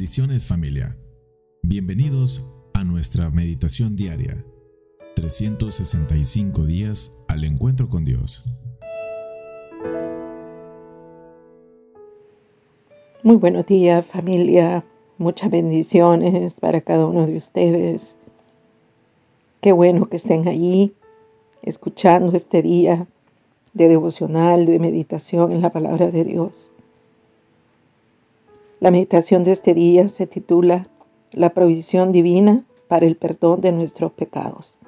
[0.00, 0.96] Bendiciones familia.
[1.62, 2.42] Bienvenidos
[2.72, 4.42] a nuestra meditación diaria.
[5.14, 8.46] 365 días al encuentro con Dios.
[13.22, 14.86] Muy buenos días familia.
[15.18, 18.16] Muchas bendiciones para cada uno de ustedes.
[19.60, 20.94] Qué bueno que estén allí
[21.60, 23.06] escuchando este día
[23.74, 26.70] de devocional, de meditación en la palabra de Dios.
[28.80, 30.88] La meditación de este día se titula
[31.32, 34.78] La provisión divina para el perdón de nuestros pecados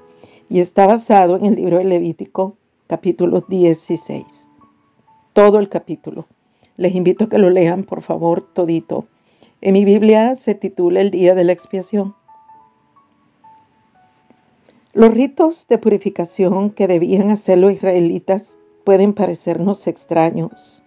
[0.49, 2.57] y está basado en el libro de Levítico
[2.87, 4.49] capítulo 16.
[5.35, 6.25] Todo el capítulo.
[6.79, 9.05] Les invito a que lo lean, por favor, todito.
[9.61, 12.15] En mi Biblia se titula El Día de la Expiación.
[14.95, 20.83] Los ritos de purificación que debían hacer los israelitas pueden parecernos extraños,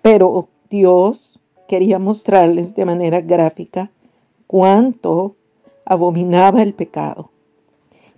[0.00, 1.31] pero Dios
[1.72, 3.90] quería mostrarles de manera gráfica
[4.46, 5.36] cuánto
[5.86, 7.30] abominaba el pecado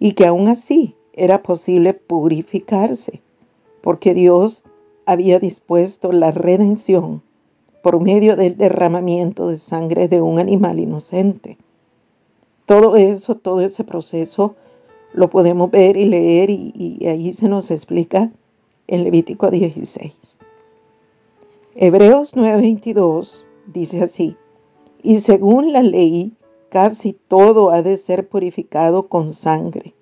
[0.00, 3.22] y que aún así era posible purificarse,
[3.80, 4.64] porque Dios
[5.06, 7.22] había dispuesto la redención
[7.80, 11.56] por medio del derramamiento de sangre de un animal inocente.
[12.66, 14.56] Todo eso, todo ese proceso
[15.12, 18.32] lo podemos ver y leer y, ahí se nos explica
[18.88, 20.33] en Levítico 16.
[21.76, 24.36] Hebreos 9:22 dice así,
[25.02, 26.32] y según la ley,
[26.68, 29.92] casi todo ha de ser purificado con sangre,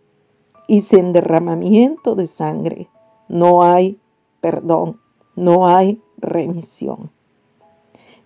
[0.68, 2.88] y sin derramamiento de sangre
[3.26, 3.98] no hay
[4.42, 5.00] perdón,
[5.34, 7.10] no hay remisión.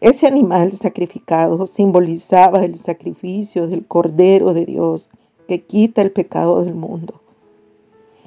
[0.01, 5.13] Ese animal sacrificado simbolizaba el sacrificio del Cordero de Dios
[5.47, 7.21] que quita el pecado del mundo.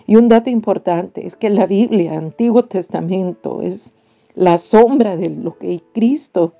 [0.08, 3.94] Y un dato importante es que la Biblia, Antiguo Testamento, es
[4.35, 6.54] la sombra de lo que Cristo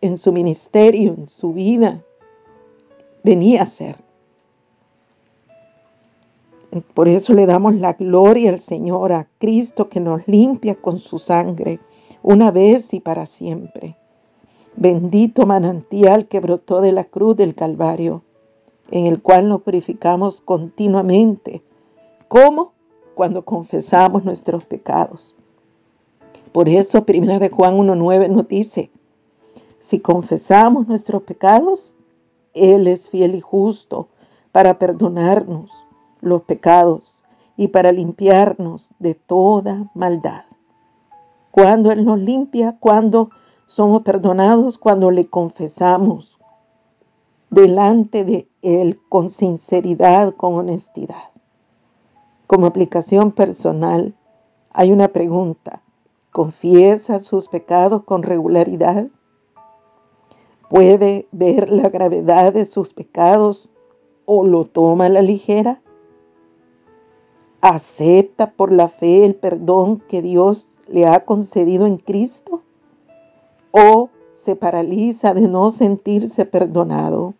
[0.00, 2.02] en su ministerio, en su vida,
[3.22, 3.96] venía a ser.
[6.94, 11.18] Por eso le damos la gloria al Señor, a Cristo que nos limpia con su
[11.18, 11.80] sangre,
[12.22, 13.96] una vez y para siempre.
[14.76, 18.22] Bendito manantial que brotó de la cruz del Calvario,
[18.90, 21.62] en el cual nos purificamos continuamente.
[22.28, 22.72] ¿Cómo?
[23.14, 25.34] Cuando confesamos nuestros pecados.
[26.56, 28.90] Por eso, 1 de Juan 1.9 nos dice,
[29.78, 31.94] si confesamos nuestros pecados,
[32.54, 34.08] Él es fiel y justo
[34.52, 35.70] para perdonarnos
[36.22, 37.22] los pecados
[37.58, 40.44] y para limpiarnos de toda maldad.
[41.50, 43.28] Cuando Él nos limpia, cuando
[43.66, 46.38] somos perdonados, cuando le confesamos
[47.50, 51.32] delante de Él con sinceridad, con honestidad.
[52.46, 54.14] Como aplicación personal,
[54.70, 55.82] hay una pregunta.
[56.36, 59.06] ¿Confiesa sus pecados con regularidad?
[60.68, 63.70] puede ver la gravedad de sus pecados
[64.26, 65.80] o lo toma a la ligera?
[67.62, 72.60] ¿Acepta por la fe el perdón que Dios le ha concedido en Cristo?
[73.70, 77.32] ¿O se paraliza de no sentirse perdonado?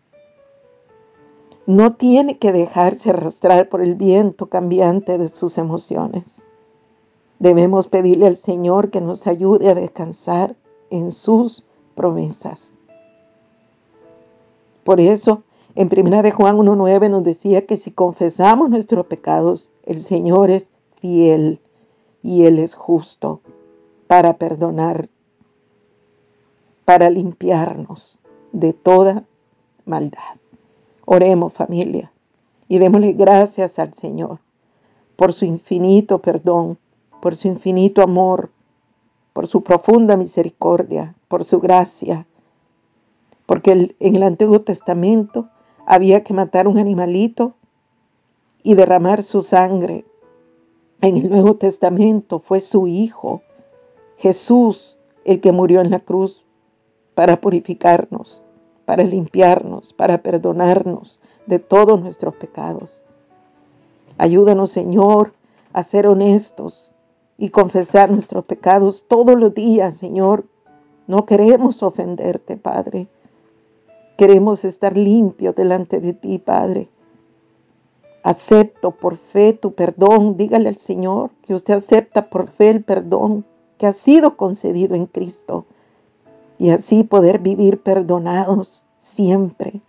[1.67, 6.46] No tiene que dejarse arrastrar por el viento cambiante de sus emociones.
[7.39, 10.57] Debemos pedirle al Señor que nos ayude a descansar
[10.91, 11.65] en sus
[11.95, 12.73] promesas.
[14.85, 15.43] Por eso,
[15.75, 20.71] en 1 de Juan 1.9 nos decía que si confesamos nuestros pecados, el Señor es
[21.01, 21.61] fiel
[22.23, 23.41] y Él es justo
[24.07, 25.09] para perdonar,
[26.85, 28.19] para limpiarnos
[28.53, 29.25] de toda
[29.85, 30.37] maldad.
[31.05, 32.13] Oremos familia
[32.69, 34.39] y démosle gracias al Señor
[35.17, 36.79] por su infinito perdón,
[37.27, 38.53] por su infinito amor,
[39.33, 42.25] por su profunda misericordia, por su gracia
[43.47, 45.49] porque en el Antiguo Testamento
[45.87, 47.55] había que matar un animalito
[48.63, 50.05] y derramar su sangre.
[51.01, 53.43] En el Nuevo Testamento fue su Hijo,
[54.19, 56.47] Jesús, el que murió en la cruz
[57.17, 58.41] para purificarnos,
[58.85, 63.03] para limpiarnos, para perdonarnos de todos nuestros pecados.
[64.17, 65.35] Ayúdanos, Señor,
[65.73, 66.93] a ser honestos
[67.39, 70.45] y confesar nuestros pecados todos los días, Señor.
[71.07, 73.09] No queremos ofenderte, Padre.
[74.17, 76.89] Queremos estar limpios delante de ti, Padre.
[78.23, 80.37] Acepto por fe tu perdón.
[80.37, 83.45] Dígale al Señor que usted acepta por fe el perdón
[83.79, 85.67] que ha sido concedido en Cristo.
[86.59, 89.83] Y así poder vivir perdonados siempre.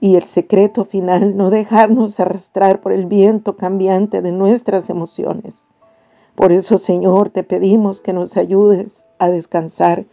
[0.00, 5.66] Y el secreto final, no dejarnos arrastrar por el viento cambiante de nuestras emociones.
[6.34, 10.04] Por eso, Señor, te pedimos que nos ayudes a descansar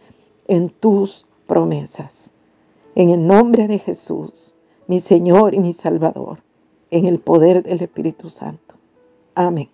[0.48, 2.30] en tus promesas.
[2.94, 4.54] En el nombre de Jesús,
[4.86, 6.42] mi Señor y mi Salvador,
[6.90, 8.76] en el poder del Espíritu Santo.
[9.34, 9.73] Amén.